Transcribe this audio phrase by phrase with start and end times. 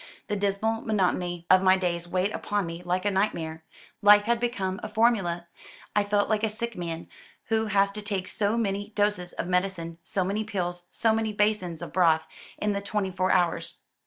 [0.29, 3.63] The dismal monotony of my days weighed upon me like a nightmare.
[4.01, 5.47] Life had become a formula.
[5.95, 7.07] I felt like a sick man
[7.49, 11.83] who has to take so many doses of medicine, so many pills, so many basins
[11.83, 12.27] of broth,
[12.57, 13.81] in the twenty four hours.